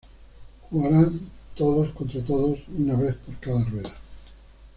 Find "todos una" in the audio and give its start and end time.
2.25-2.95